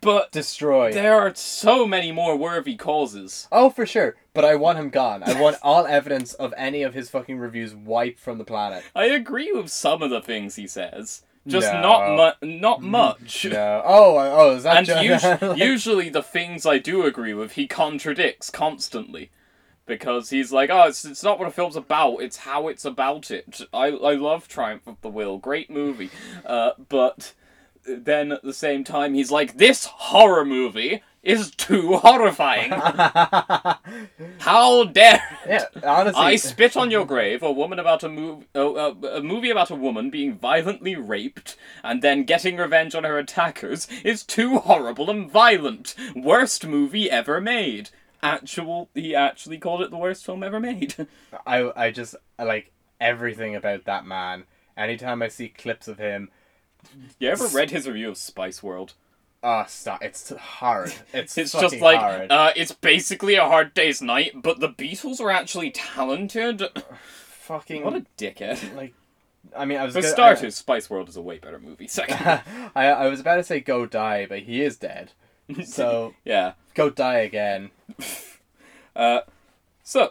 [0.00, 0.92] but destroy.
[0.92, 3.48] there are so many more worthy causes.
[3.50, 4.16] Oh, for sure.
[4.34, 5.22] But I want him gone.
[5.22, 8.84] I want all evidence of any of his fucking reviews wiped from the planet.
[8.94, 11.80] I agree with some of the things he says, just No.
[11.80, 13.46] not mu- not much.
[13.46, 13.82] No.
[13.84, 17.52] Oh, oh, is that And just us- like- usually the things I do agree with,
[17.52, 19.30] he contradicts constantly.
[19.86, 23.30] Because he's like, oh, it's, it's not what a film's about, it's how it's about
[23.30, 23.62] it.
[23.72, 26.10] I, I love Triumph of the Will, great movie.
[26.44, 27.32] Uh, but
[27.88, 32.70] then at the same time, he's like, this horror movie is too horrifying.
[34.38, 36.22] How dare yeah, honestly.
[36.22, 37.42] I spit on your grave.
[37.42, 41.56] A woman about a move, uh, uh, a movie about a woman being violently raped
[41.82, 45.94] and then getting revenge on her attackers is too horrible and violent.
[46.14, 47.90] Worst movie ever made.
[48.22, 50.94] Actual, he actually called it the worst film ever made.
[51.46, 54.44] I I just I like everything about that man.
[54.76, 56.30] Anytime I see clips of him,
[57.18, 58.94] you ever read his review of Spice World?
[59.42, 60.02] oh stop!
[60.02, 60.92] It's hard.
[61.12, 62.30] It's It's just like hard.
[62.32, 66.62] uh, it's basically a hard day's night, but the Beatles are actually talented.
[67.28, 68.74] fucking What a dickhead.
[68.74, 68.94] like.
[69.56, 71.86] I mean, I was For gonna- starters, Spice World is a way better movie.
[71.88, 72.42] Second, I,
[72.74, 75.12] I I was about to say go die, but he is dead.
[75.64, 76.52] So yeah.
[76.74, 77.70] go die again.
[78.96, 79.20] Uh,
[79.84, 80.10] so,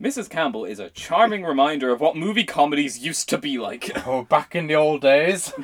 [0.00, 0.28] Mrs.
[0.28, 3.90] Campbell is a charming reminder of what movie comedies used to be like.
[4.06, 5.54] Oh, back in the old days.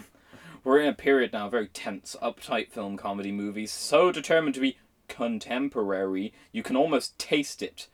[0.65, 4.61] We're in a period now, of very tense, uptight film comedy movies, so determined to
[4.61, 7.89] be contemporary, you can almost taste it.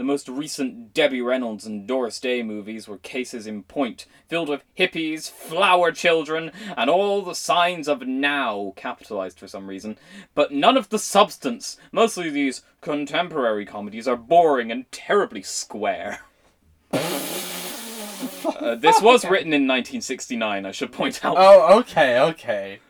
[0.00, 4.62] The most recent Debbie Reynolds and Doris Day movies were cases in point, filled with
[4.74, 9.98] hippies, flower children, and all the signs of now, capitalized for some reason,
[10.34, 11.76] but none of the substance.
[11.92, 16.20] Mostly these contemporary comedies are boring and terribly square.
[18.44, 21.36] Uh, this was written in 1969, I should point out.
[21.38, 22.80] Oh, okay, okay.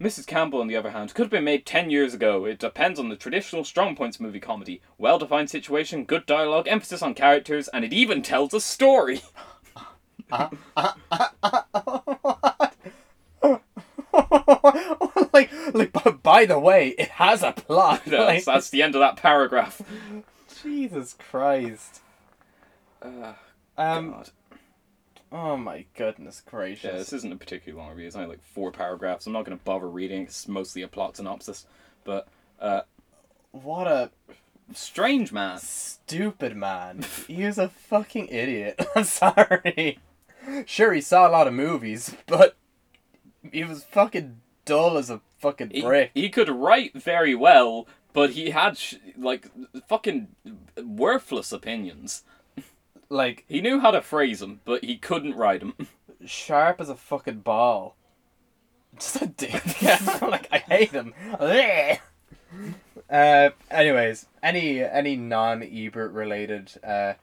[0.00, 0.26] Mrs.
[0.26, 2.44] Campbell, on the other hand, could have been made 10 years ago.
[2.44, 4.80] It depends on the traditional strong points movie comedy.
[4.96, 9.22] Well defined situation, good dialogue, emphasis on characters, and it even tells a story.
[15.32, 15.92] like, like.
[15.92, 18.02] But by the way, it has a plot.
[18.06, 19.82] That's, like, that's the end of that paragraph.
[20.62, 22.00] Jesus Christ.
[23.02, 23.32] Uh,
[23.76, 24.10] Um.
[24.10, 24.30] God.
[25.30, 26.84] Oh my goodness gracious.
[26.84, 28.06] Yeah, this isn't a particularly long review.
[28.06, 29.26] It's only like four paragraphs.
[29.26, 30.22] I'm not going to bother reading.
[30.22, 31.66] It's mostly a plot synopsis.
[32.04, 32.28] But,
[32.60, 32.82] uh,
[33.52, 34.10] What a
[34.72, 35.58] strange man.
[35.58, 37.04] stupid man.
[37.26, 38.80] he is a fucking idiot.
[38.96, 39.98] I'm sorry.
[40.64, 42.56] Sure, he saw a lot of movies, but
[43.52, 46.10] he was fucking dull as a fucking He, brick.
[46.14, 49.50] he could write very well, but he had, sh- like,
[49.88, 50.28] fucking
[50.82, 52.22] worthless opinions.
[53.08, 55.74] Like He knew how to phrase them, but he couldn't write them.
[56.26, 57.96] sharp as a fucking ball.
[58.98, 59.80] Just a dick.
[59.80, 61.14] Yeah, like I hate him.
[63.10, 67.14] uh, anyways, any any non Ebert related uh,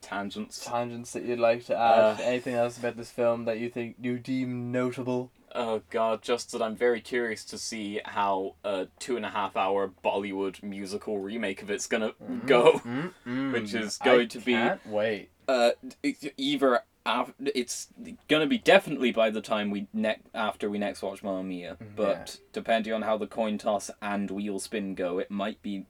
[0.00, 0.64] Tangents.
[0.64, 1.98] tangents that you'd like to add?
[1.98, 5.30] Uh, Anything else about this film that you think you deem notable?
[5.54, 9.56] Oh god, just that I'm very curious to see how a two and a half
[9.56, 12.12] hour Bollywood musical remake of it's gonna
[12.46, 12.72] go.
[12.84, 13.52] Mm-mm.
[13.52, 15.28] Which is I going to be- wait.
[15.48, 15.72] Uh,
[16.36, 17.88] either af- it's
[18.28, 22.38] gonna be definitely by the time we ne- after we next watch Mamma Mia, but
[22.52, 25.84] depending on how the coin toss and wheel spin go, it might be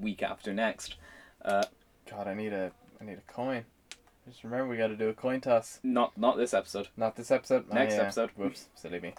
[0.00, 0.96] week after next.
[1.44, 1.64] Uh,
[2.10, 3.64] God, I need a I need a coin.
[4.28, 5.78] Just remember, we got to do a coin toss.
[5.82, 6.88] not not this episode.
[6.96, 7.64] Not this episode.
[7.70, 8.02] Oh, next yeah.
[8.02, 8.30] episode.
[8.36, 9.14] Whoops, silly me.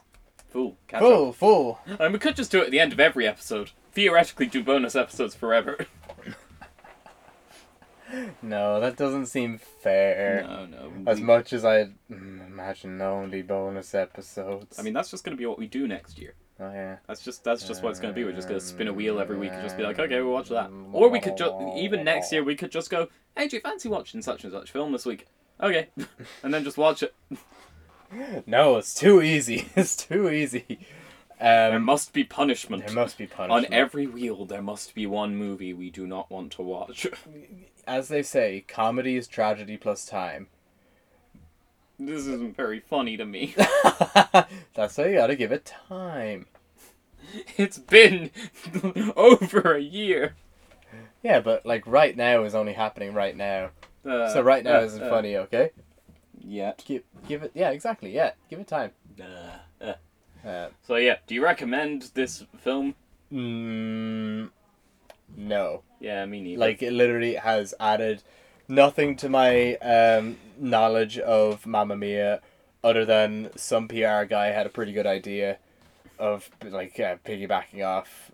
[0.50, 0.78] Fool.
[0.88, 1.08] Catch up.
[1.10, 1.80] Full, full.
[2.00, 3.72] And we could just do it at the end of every episode.
[3.94, 5.86] Theoretically, do bonus episodes forever.
[8.42, 10.46] No, that doesn't seem fair.
[10.48, 10.92] no, no.
[11.12, 14.80] As we- much as I imagine only bonus episodes.
[14.80, 16.34] I mean, that's just going to be what we do next year.
[16.60, 16.98] Oh yeah.
[17.08, 18.24] That's just that's just what it's going to be.
[18.24, 20.34] We're just going to spin a wheel every week and just be like, okay, we'll
[20.34, 20.70] watch that.
[20.92, 23.90] Or we could just even next year we could just go, hey, do you fancy
[23.90, 25.28] watching such and such film this week?
[25.62, 25.88] Okay,
[26.44, 27.14] and then just watch it.
[28.46, 29.68] No, it's too easy.
[29.76, 30.80] It's too easy.
[31.42, 32.86] There Um, must be punishment.
[32.88, 33.68] there must be punishment.
[33.68, 37.06] On every wheel, there must be one movie we do not want to watch.
[37.86, 40.48] As they say, comedy is tragedy plus time.
[42.00, 43.56] This isn't very funny to me.
[44.74, 46.46] That's why you gotta give it time.
[47.58, 48.32] It's been
[49.16, 50.36] over a year.
[51.24, 53.72] Yeah, but like right now is only happening right now.
[54.06, 55.72] Uh, so right now uh, isn't uh, funny, okay?
[56.40, 56.74] Yeah.
[56.86, 58.32] Give give it yeah, exactly, yeah.
[58.50, 58.92] Give it time.
[59.20, 59.94] Uh, uh.
[60.48, 62.96] Uh, So yeah, do you recommend this film?
[63.34, 64.50] mm,
[65.36, 65.82] no.
[66.00, 66.60] Yeah, me neither.
[66.60, 68.24] Like it literally has added
[68.68, 72.42] nothing to my um, knowledge of Mamma Mia,
[72.84, 75.58] other than some PR guy had a pretty good idea,
[76.20, 78.32] of like uh, piggybacking off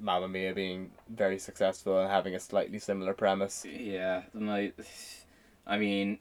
[0.00, 3.64] Mamma Mia being very successful and having a slightly similar premise.
[3.64, 4.72] Yeah, my,
[5.66, 6.18] I mean,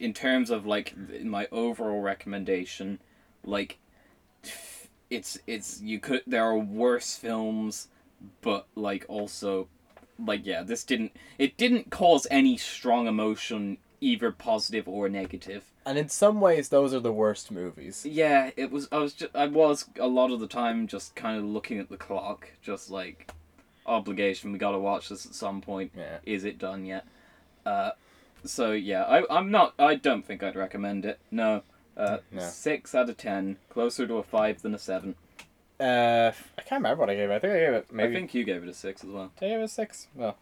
[0.00, 3.00] in terms of like my overall recommendation,
[3.44, 3.78] like,
[5.10, 7.88] it's it's you could there are worse films,
[8.42, 9.68] but like also,
[10.18, 15.64] like yeah, this didn't it didn't cause any strong emotion either positive or negative.
[15.84, 18.04] And in some ways, those are the worst movies.
[18.04, 18.88] Yeah, it was.
[18.92, 19.34] I was just.
[19.34, 22.90] I was a lot of the time just kind of looking at the clock, just
[22.90, 23.32] like
[23.86, 24.52] obligation.
[24.52, 25.92] We got to watch this at some point.
[25.96, 26.18] Yeah.
[26.24, 27.06] Is it done yet?
[27.64, 27.92] Uh,
[28.44, 29.74] so yeah, I I'm not.
[29.78, 31.18] I don't think I'd recommend it.
[31.30, 31.62] No.
[31.96, 32.42] Uh, No.
[32.42, 35.16] Six out of ten, closer to a five than a seven.
[35.80, 37.34] Uh, I can't remember what I gave it.
[37.34, 38.12] I think I gave it maybe.
[38.12, 39.32] I think you gave it a six as well.
[39.38, 40.08] Did I give it a six?
[40.14, 40.36] Well,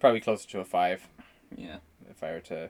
[0.00, 1.08] probably closer to a five.
[1.56, 1.76] Yeah.
[2.10, 2.64] if I were to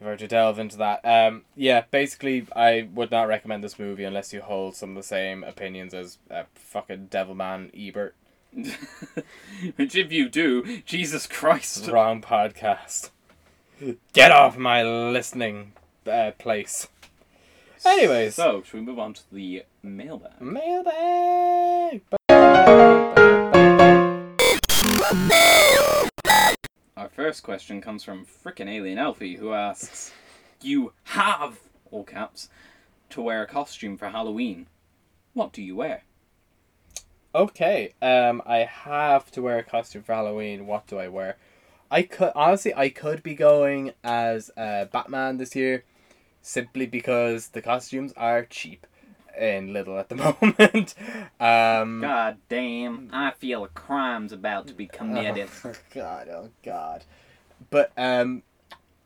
[0.00, 1.00] if I were to delve into that.
[1.04, 5.02] Um, yeah, basically, I would not recommend this movie unless you hold some of the
[5.02, 8.14] same opinions as uh, fucking Devilman Ebert.
[9.76, 11.88] Which if you do, Jesus Christ.
[11.88, 13.10] Wrong podcast.
[14.12, 15.72] Get off my listening
[16.06, 16.88] uh, place.
[17.86, 20.40] Anyways, So, should we move on to the mailbag?
[20.40, 22.02] mailbag.
[26.96, 30.12] Our first question comes from frickin' Alien Alfie, who asks,
[30.62, 31.58] "You have
[31.90, 32.48] all caps
[33.10, 34.66] to wear a costume for Halloween.
[35.34, 36.04] What do you wear?"
[37.34, 40.66] Okay, um, I have to wear a costume for Halloween.
[40.66, 41.36] What do I wear?
[41.90, 45.84] I could honestly, I could be going as uh, Batman this year,
[46.44, 48.86] simply because the costumes are cheap
[49.36, 50.94] and Little at the moment.
[51.40, 53.10] um, God damn!
[53.12, 55.48] I feel a crime's about to be committed.
[55.64, 57.04] Oh God, oh God.
[57.70, 58.42] But um,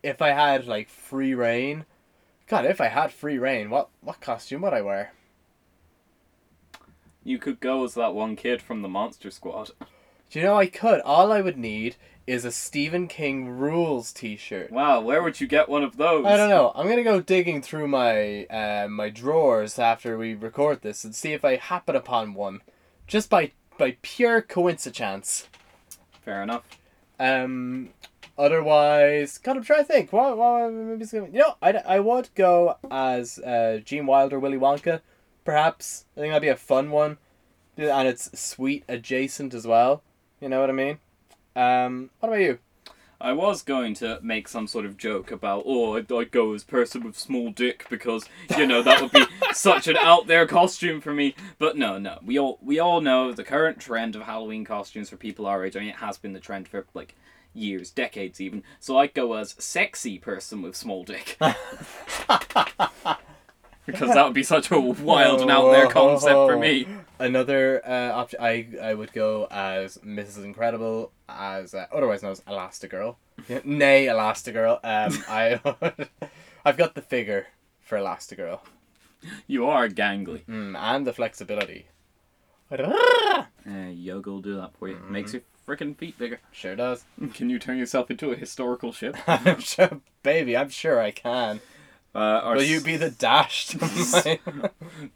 [0.03, 1.85] if I had like free reign,
[2.47, 5.13] God, if I had free reign, what what costume would I wear?
[7.21, 9.71] you could go as that one kid from the Monster Squad.
[10.29, 11.01] Do you know I could?
[11.01, 11.95] All I would need
[12.27, 14.71] is a Stephen King rules T-shirt.
[14.71, 16.23] Wow, where would you get one of those?
[16.23, 16.71] I don't know.
[16.75, 21.33] I'm gonna go digging through my uh, my drawers after we record this and see
[21.33, 22.61] if I happen upon one,
[23.07, 25.47] just by by pure coincidence.
[26.23, 26.63] Fair enough.
[27.19, 27.89] Um,
[28.37, 30.13] otherwise, God, I'm trying to think.
[30.13, 31.11] What what movies?
[31.11, 31.25] Gonna...
[31.25, 35.01] You know, I I would go as uh, Gene Wilder, Willy Wonka,
[35.43, 36.05] perhaps.
[36.15, 37.17] I think that'd be a fun one,
[37.75, 40.03] and it's sweet adjacent as well.
[40.39, 40.99] You know what I mean?
[41.55, 42.59] Um, what about you?
[43.21, 46.63] I was going to make some sort of joke about, oh, I'd, I'd go as
[46.63, 48.23] person with small dick because
[48.57, 51.35] you know that would be such an out there costume for me.
[51.57, 55.17] But no, no, we all we all know the current trend of Halloween costumes for
[55.17, 55.75] people our age.
[55.75, 57.13] I mean, it has been the trend for like
[57.53, 58.63] years, decades even.
[58.79, 61.37] So I'd go as sexy person with small dick
[63.91, 66.87] because that would be such a wild and out there concept for me.
[67.19, 70.43] Another uh, option, I I would go as Mrs.
[70.45, 73.15] Incredible, as uh, otherwise known as Elastigirl.
[73.65, 74.79] Nay, Elastigirl.
[74.83, 75.59] Um, I
[76.65, 77.47] I've got the figure
[77.81, 78.59] for Elastigirl,
[79.47, 80.45] You are gangly.
[80.45, 81.87] mm, and the flexibility.
[82.71, 83.43] Uh,
[83.91, 84.97] yoga will do that for you.
[85.09, 86.39] Makes your freaking feet bigger.
[86.51, 87.03] Sure does.
[87.33, 89.17] Can you turn yourself into a historical ship?
[89.27, 90.55] I'm sure, baby.
[90.55, 91.61] I'm sure I can.
[92.13, 93.79] Uh, Will you be the dashed?
[93.79, 94.39] The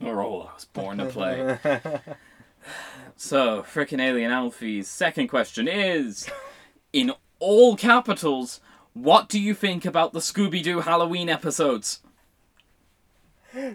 [0.00, 1.58] role I was born to play.
[3.16, 6.28] So, frickin' Alien Alfie's second question is
[6.92, 8.60] In all capitals,
[8.92, 12.00] what do you think about the Scooby Doo Halloween episodes?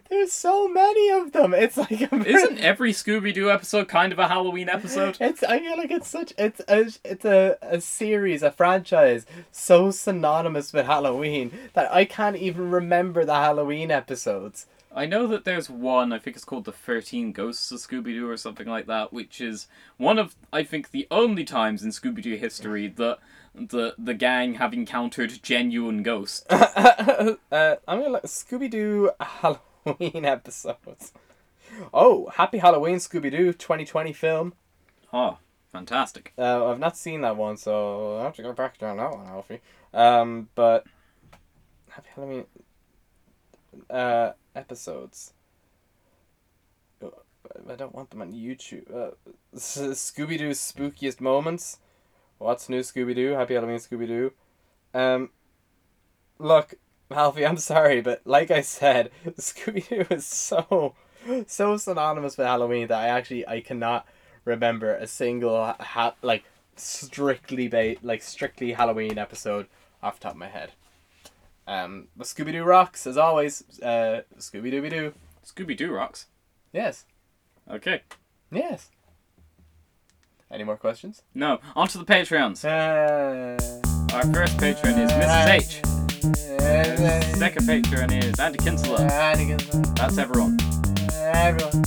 [0.10, 1.54] There's so many of them.
[1.54, 5.18] It's like a Isn't every Scooby Doo episode kind of a Halloween episode?
[5.20, 9.92] It's I feel like it's such it's a it's a, a series a franchise so
[9.92, 14.66] synonymous with Halloween that I can't even remember the Halloween episodes.
[14.94, 18.28] I know that there's one, I think it's called The 13 Ghosts of Scooby Doo
[18.30, 19.68] or something like that, which is
[19.98, 23.20] one of, I think, the only times in Scooby Doo history that
[23.54, 26.44] the, the gang have encountered genuine ghosts.
[26.50, 29.62] uh, I'm gonna look Scooby Doo Halloween
[30.26, 31.14] episodes.
[31.94, 34.54] Oh, Happy Halloween Scooby Doo 2020 film.
[35.14, 35.38] Oh,
[35.72, 36.34] fantastic.
[36.38, 39.28] Uh, I've not seen that one, so I have to go back down that one,
[39.28, 39.62] Alfie.
[39.94, 40.86] Um, but
[41.90, 42.46] Happy Halloween
[43.90, 45.34] uh, episodes.
[47.02, 47.08] Uh,
[47.70, 48.94] I don't want them on YouTube.
[48.94, 49.12] Uh,
[49.56, 51.80] Scooby Doo's spookiest moments.
[52.38, 53.32] What's new, Scooby Doo?
[53.34, 54.32] Happy Halloween, Scooby Doo.
[54.94, 55.30] Um,
[56.38, 56.76] look,
[57.12, 60.94] Alfie, I'm sorry, but like I said, Scooby Doo is so
[61.48, 64.06] so synonymous with Halloween that I actually I cannot
[64.46, 66.44] remember a single ha- like
[66.76, 69.68] strictly ba- like strictly Halloween episode
[70.02, 70.72] off the top of my head.
[71.68, 73.64] Um, but Scooby Doo rocks as always.
[73.80, 75.14] Uh, Scooby Dooby Doo.
[75.46, 76.28] Scooby Doo rocks.
[76.74, 77.06] Yes.
[77.70, 78.02] Okay.
[78.52, 78.90] Yes.
[80.52, 81.22] Any more questions?
[81.36, 81.60] No.
[81.76, 82.66] On to the Patreons.
[82.66, 85.48] Uh, Our first patron is Mrs.
[85.48, 85.99] H.
[86.70, 89.00] Second patron is Andy Kinsella.
[89.96, 90.58] That's everyone.
[91.14, 91.84] Everyone.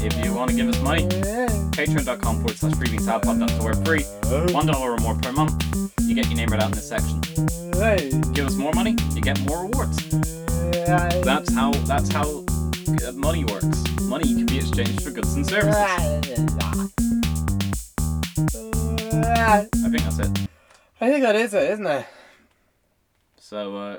[0.00, 2.72] If you want to give us money, patreon.com forward slash.
[2.78, 4.04] That's where we're free.
[4.54, 5.62] One dollar or more per month.
[6.00, 7.20] You get your name right out in this section.
[8.32, 9.98] Give us more money, you get more rewards.
[11.22, 12.44] That's how that's how
[13.06, 13.84] uh, money works.
[14.02, 15.76] Money can be exchanged for goods and services.
[19.20, 20.48] I think that's it.
[21.00, 22.06] I think that is it, isn't it?
[23.48, 23.98] So uh,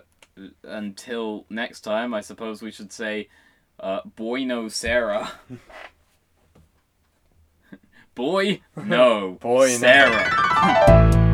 [0.62, 3.30] until next time, I suppose we should say,
[3.80, 5.32] uh, boy no Sarah.
[8.14, 9.70] boy no Boy.
[9.70, 10.30] Sarah.
[10.30, 11.29] I'm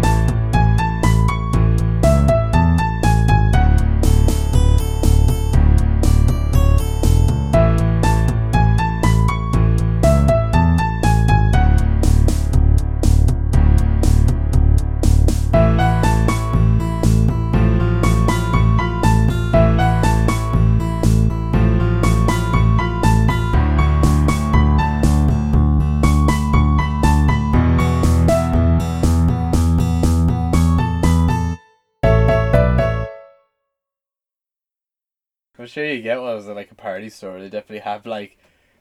[35.76, 37.38] sure you get one at like a party store.
[37.40, 38.38] They definitely have like,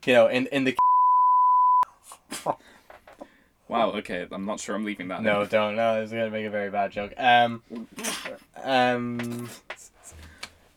[0.07, 0.77] you know, in in the
[3.67, 3.93] Wow.
[3.93, 5.19] Okay, I'm not sure I'm leaving that.
[5.19, 5.25] in.
[5.25, 6.01] no, don't no.
[6.01, 7.13] It's gonna make a very bad joke.
[7.17, 7.63] Um,
[8.63, 9.49] um,